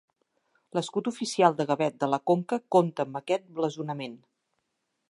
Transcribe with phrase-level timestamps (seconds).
[0.77, 4.19] L'escut oficial de Gavet de la Conca compta amb aquest blasonament.